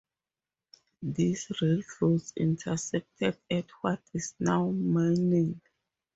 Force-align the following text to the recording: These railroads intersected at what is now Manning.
These 1.03 1.51
railroads 1.61 2.33
intersected 2.35 3.37
at 3.51 3.69
what 3.83 4.01
is 4.15 4.33
now 4.39 4.69
Manning. 4.71 5.61